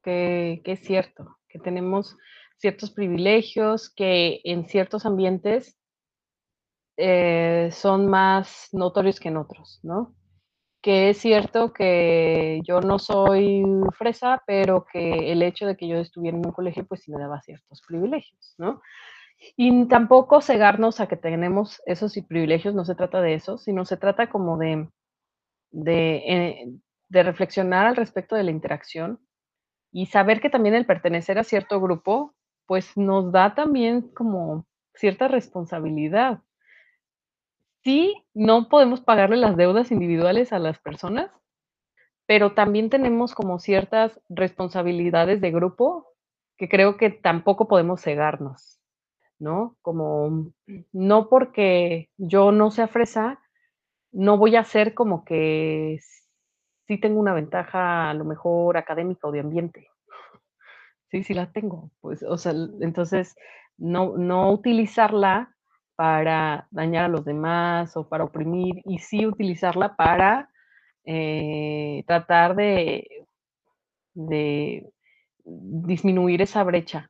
[0.04, 2.18] que, que, es cierto, que tenemos
[2.58, 5.78] ciertos privilegios que en ciertos ambientes
[6.98, 10.16] eh, son más notorios que en otros, ¿no?
[10.88, 13.62] Que es cierto que yo no soy
[13.98, 17.20] fresa, pero que el hecho de que yo estuviera en un colegio, pues sí me
[17.20, 18.82] daba ciertos privilegios, ¿no?
[19.58, 23.98] Y tampoco cegarnos a que tenemos esos privilegios, no se trata de eso, sino se
[23.98, 24.88] trata como de,
[25.72, 26.74] de, eh,
[27.10, 29.20] de reflexionar al respecto de la interacción
[29.92, 32.34] y saber que también el pertenecer a cierto grupo,
[32.66, 36.44] pues nos da también como cierta responsabilidad.
[37.84, 41.32] Sí, no podemos pagarle las deudas individuales a las personas,
[42.28, 46.08] pero también tenemos como ciertas responsabilidades de grupo
[46.58, 48.80] que creo que tampoco podemos cegarnos,
[49.40, 49.78] ¿no?
[49.82, 50.52] Como
[50.94, 53.40] no porque yo no sea fresa,
[54.12, 56.00] no voy a ser como que
[56.88, 59.90] sí tengo una ventaja a lo mejor académica o de ambiente.
[61.12, 61.92] Sí, sí la tengo.
[62.02, 63.36] Pues, o sea, entonces,
[63.78, 65.56] no, no utilizarla
[65.98, 70.50] para dañar a los demás o para oprimir, y sí utilizarla para
[71.06, 73.26] eh, tratar de,
[74.14, 74.90] de
[75.44, 77.10] disminuir esa brecha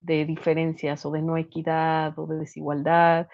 [0.00, 3.28] de diferencias o de no equidad o de desigualdad.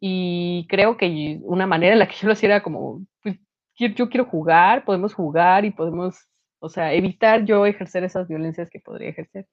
[0.00, 3.38] Y creo que una manera en la que yo lo hacía era como, pues,
[3.76, 8.80] yo quiero jugar, podemos jugar y podemos, o sea, evitar yo ejercer esas violencias que
[8.80, 9.46] podría ejercer.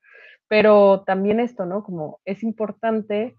[0.48, 1.84] Pero también esto, ¿no?
[1.84, 3.38] Como es importante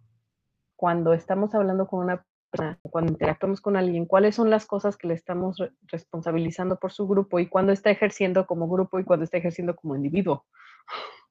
[0.78, 5.08] cuando estamos hablando con una persona, cuando interactuamos con alguien, cuáles son las cosas que
[5.08, 5.56] le estamos
[5.88, 9.96] responsabilizando por su grupo y cuándo está ejerciendo como grupo y cuándo está ejerciendo como
[9.96, 10.46] individuo.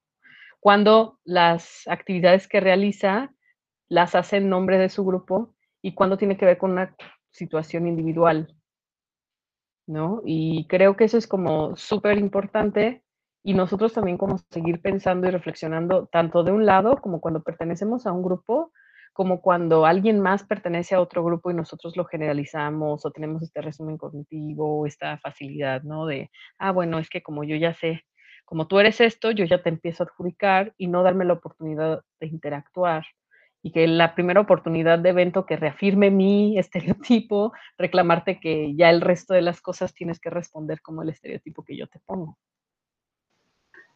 [0.60, 3.32] Cuando las actividades que realiza
[3.88, 6.94] las hace en nombre de su grupo y cuándo tiene que ver con una
[7.30, 8.54] situación individual.
[9.86, 10.20] ¿no?
[10.26, 13.02] Y creo que eso es como súper importante
[13.42, 18.06] y nosotros también como seguir pensando y reflexionando tanto de un lado como cuando pertenecemos
[18.06, 18.72] a un grupo,
[19.12, 23.60] como cuando alguien más pertenece a otro grupo y nosotros lo generalizamos o tenemos este
[23.60, 26.06] resumen cognitivo, esta facilidad, ¿no?
[26.06, 28.04] De, ah, bueno, es que como yo ya sé,
[28.44, 32.02] como tú eres esto, yo ya te empiezo a adjudicar y no darme la oportunidad
[32.20, 33.04] de interactuar
[33.62, 39.00] y que la primera oportunidad de evento que reafirme mi estereotipo, reclamarte que ya el
[39.00, 42.38] resto de las cosas tienes que responder como el estereotipo que yo te pongo.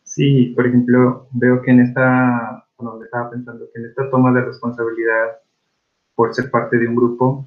[0.03, 4.42] Sí, por ejemplo, veo que en esta, bueno, estaba pensando que en esta toma de
[4.42, 5.38] responsabilidad
[6.14, 7.47] por ser parte de un grupo,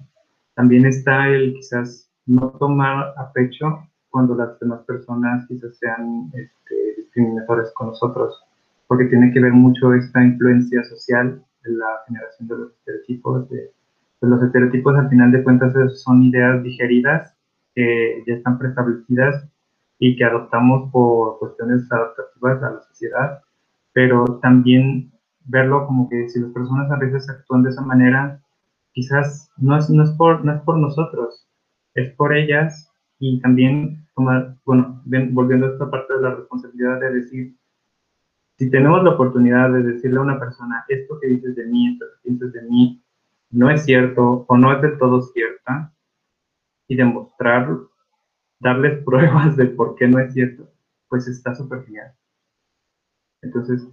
[0.55, 7.05] también está el quizás no tomar a pecho cuando las demás personas quizás sean este,
[7.73, 8.43] con nosotros,
[8.87, 13.49] porque tiene que ver mucho esta influencia social la generación de los estereotipos.
[13.49, 13.71] De,
[14.19, 17.33] pues los estereotipos al final de cuentas son ideas digeridas
[17.73, 19.47] que ya están preestablecidas
[19.99, 23.41] y que adoptamos por cuestiones adaptativas a la sociedad,
[23.93, 25.11] pero también
[25.45, 28.41] verlo como que si las personas a veces actúan de esa manera,
[28.93, 31.47] quizás no es, no es, por, no es por nosotros,
[31.93, 37.13] es por ellas y también tomar, bueno, volviendo a esta parte de la responsabilidad de
[37.13, 37.55] decir,
[38.57, 42.05] si tenemos la oportunidad de decirle a una persona, esto que dices de mí, esto
[42.05, 43.03] que piensas de mí,
[43.51, 45.93] no es cierto o no es del todo cierta,
[46.87, 47.69] y demostrar,
[48.59, 50.69] darles pruebas de por qué no es cierto,
[51.09, 52.13] pues está súper genial.
[53.41, 53.87] Entonces,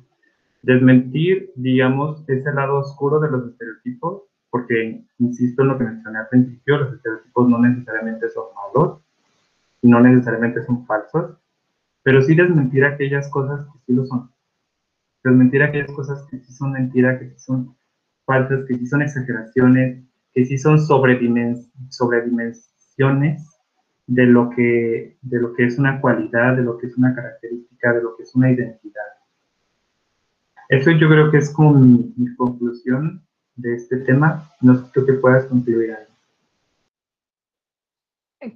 [0.62, 6.28] desmentir, digamos, ese lado oscuro de los estereotipos, porque, insisto en lo que mencioné al
[6.28, 9.00] principio, los estereotipos no necesariamente son malos,
[9.82, 11.36] no necesariamente son falsos,
[12.02, 14.30] pero sí desmentir aquellas cosas que sí lo son
[15.24, 17.76] desmentir aquellas cosas que sí son mentiras, que sí son
[18.24, 23.48] falsas, que sí son exageraciones, que sí son sobredimensiones
[24.06, 27.92] de lo, que, de lo que es una cualidad, de lo que es una característica,
[27.92, 29.02] de lo que es una identidad.
[30.72, 33.22] Eso yo creo que es como mi, conclusión
[33.56, 34.50] de este tema.
[34.62, 36.06] No tú que puedas contribuir a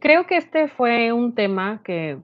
[0.00, 2.18] Creo que este fue un tema que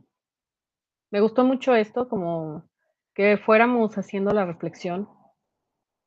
[1.11, 2.66] me gustó mucho esto, como
[3.14, 5.11] que fuéramos haciendo la reflexión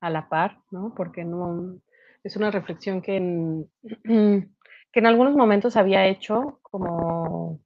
[0.02, 0.96] a la par, ¿no?
[0.98, 1.80] Porque no,
[2.24, 3.70] es una reflexión que en,
[4.04, 7.62] que en algunos momentos había hecho como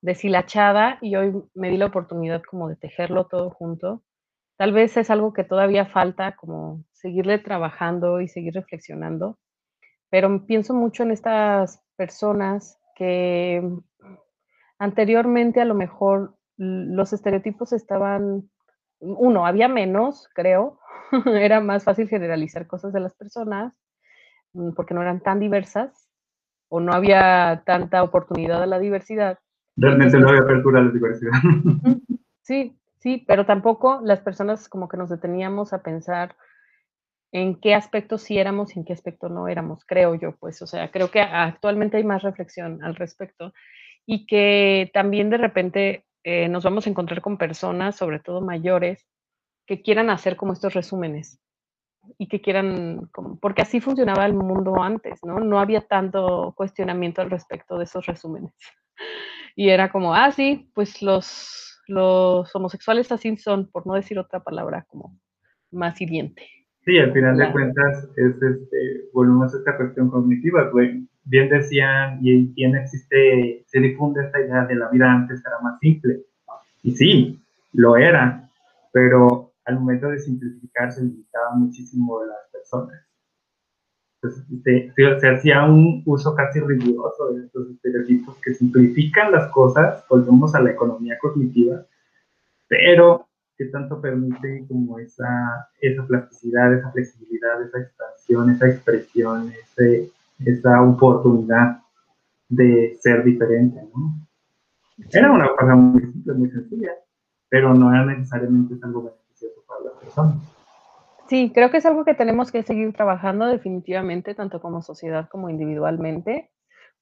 [0.00, 4.02] deshilachada y hoy me di la oportunidad como de tejerlo todo junto.
[4.56, 9.38] Tal vez es algo que todavía falta como seguirle trabajando y seguir reflexionando,
[10.10, 13.62] pero pienso mucho en estas personas que
[14.78, 18.48] anteriormente a lo mejor los estereotipos estaban,
[19.00, 20.78] uno, había menos, creo,
[21.26, 23.74] era más fácil generalizar cosas de las personas
[24.54, 26.08] mm, porque no eran tan diversas
[26.68, 29.38] o no había tanta oportunidad a la diversidad.
[29.76, 31.32] Realmente no había apertura a la diversidad.
[32.42, 36.34] Sí, sí, pero tampoco las personas como que nos deteníamos a pensar
[37.30, 40.66] en qué aspecto sí éramos y en qué aspecto no éramos, creo yo, pues, o
[40.66, 43.52] sea, creo que actualmente hay más reflexión al respecto
[44.06, 49.06] y que también de repente eh, nos vamos a encontrar con personas, sobre todo mayores,
[49.68, 51.40] que quieran hacer como estos resúmenes
[52.18, 53.08] y que quieran,
[53.40, 55.38] porque así funcionaba el mundo antes, ¿no?
[55.38, 58.52] No había tanto cuestionamiento al respecto de esos resúmenes.
[59.58, 64.40] Y era como, ah, sí, pues los, los homosexuales así son, por no decir otra
[64.40, 65.18] palabra como
[65.70, 66.42] más hiriente.
[66.84, 72.20] Sí, al final de cuentas es, este, volvemos a esta cuestión cognitiva, pues, bien decían,
[72.22, 76.20] y bien existe, se difunde esta idea de la vida antes era más simple.
[76.84, 78.48] Y sí, lo era,
[78.92, 83.05] pero al momento de simplificar se limitaba muchísimo a las personas.
[84.50, 90.54] Entonces, se, hacía un uso casi riguroso de estos estereotipos que simplifican las cosas, volvemos
[90.54, 91.84] a la economía cognitiva,
[92.68, 99.52] pero que tanto permite como esa, esa plasticidad, esa flexibilidad, esa expansión, esa expresión,
[100.44, 101.80] esa oportunidad
[102.48, 104.26] de ser diferente, ¿no?
[105.12, 106.92] Era una cosa muy simple, muy sencilla,
[107.48, 110.34] pero no era necesariamente algo beneficioso para la persona.
[111.28, 115.50] Sí, creo que es algo que tenemos que seguir trabajando definitivamente, tanto como sociedad como
[115.50, 116.50] individualmente,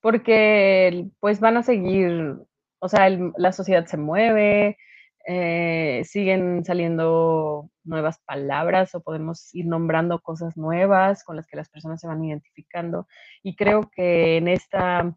[0.00, 2.36] porque pues van a seguir,
[2.80, 4.78] o sea, la sociedad se mueve,
[5.26, 11.68] eh, siguen saliendo nuevas palabras o podemos ir nombrando cosas nuevas con las que las
[11.68, 13.06] personas se van identificando.
[13.42, 15.14] Y creo que en esta,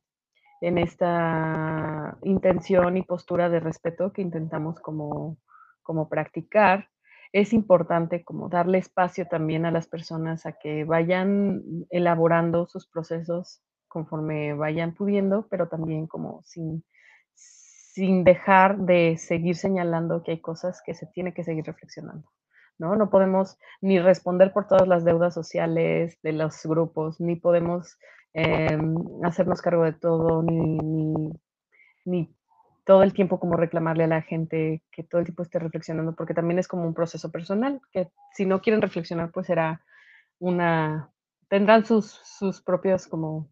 [0.62, 5.38] en esta intención y postura de respeto que intentamos como,
[5.84, 6.90] como practicar,
[7.34, 13.62] es importante como darle espacio también a las personas a que vayan elaborando sus procesos
[13.88, 16.84] conforme vayan pudiendo, pero también como sin
[17.98, 22.30] sin dejar de seguir señalando que hay cosas que se tiene que seguir reflexionando.
[22.78, 22.96] ¿no?
[22.96, 27.98] no podemos ni responder por todas las deudas sociales de los grupos, ni podemos
[28.34, 30.78] em, hacernos cargo de todo, ni,
[32.06, 32.37] ni,
[32.88, 36.34] todo el tiempo como reclamarle a la gente que todo el tiempo esté reflexionando, porque
[36.34, 39.84] también es como un proceso personal, que si no quieren reflexionar, pues será
[40.40, 41.12] una,
[41.50, 43.52] tendrán sus, sus propios como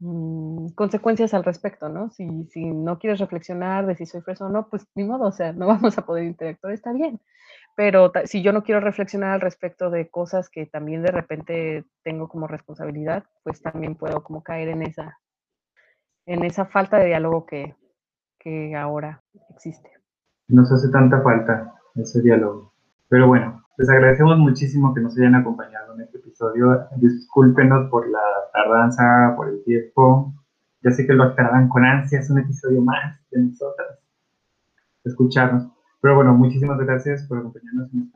[0.00, 2.10] Mm, consecuencias al respecto, ¿no?
[2.10, 5.32] Si, si no quieres reflexionar de si soy fresa o no, pues ni modo, o
[5.32, 7.20] sea, no vamos a poder interactuar, está bien.
[7.76, 12.28] Pero si yo no quiero reflexionar al respecto de cosas que también de repente tengo
[12.28, 15.18] como responsabilidad, pues también puedo como caer en esa,
[16.26, 17.74] en esa falta de diálogo que,
[18.38, 19.90] que ahora existe.
[20.48, 22.72] Nos hace tanta falta ese diálogo.
[23.08, 26.86] Pero bueno, les agradecemos muchísimo que nos hayan acompañado en este episodio.
[26.96, 28.20] Discúlpenos por la
[28.52, 30.32] tardanza, por el tiempo.
[30.82, 33.98] Ya sé que lo esperaban con ansias, un episodio más de nosotras.
[35.04, 35.68] Escucharnos.
[36.00, 38.10] Pero bueno, muchísimas gracias por acompañarnos en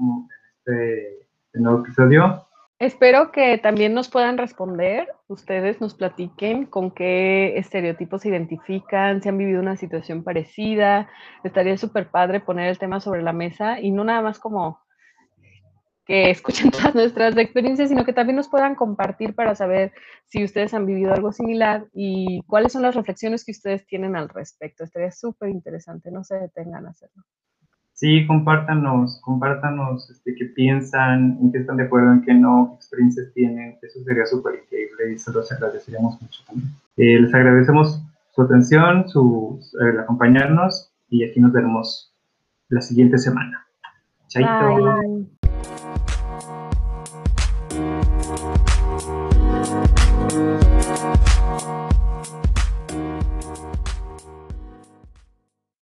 [0.58, 2.46] este, este nuevo episodio.
[2.82, 9.28] Espero que también nos puedan responder, ustedes nos platiquen con qué estereotipos se identifican, si
[9.28, 11.08] han vivido una situación parecida.
[11.44, 14.80] Estaría súper padre poner el tema sobre la mesa y no nada más como
[16.04, 19.92] que escuchen todas nuestras experiencias, sino que también nos puedan compartir para saber
[20.26, 24.28] si ustedes han vivido algo similar y cuáles son las reflexiones que ustedes tienen al
[24.28, 24.82] respecto.
[24.82, 27.22] Estaría súper interesante, no se detengan a hacerlo.
[28.02, 32.74] Sí, compártanos, compártanos este, qué piensan, en qué están de acuerdo, en qué no, qué
[32.74, 33.78] experiencias tienen.
[33.80, 36.68] Eso sería súper increíble y se los agradeceríamos mucho también.
[36.96, 38.02] Eh, les agradecemos
[38.34, 42.12] su atención, su, eh, acompañarnos y aquí nos veremos
[42.70, 43.64] la siguiente semana.
[44.26, 45.24] Chaito.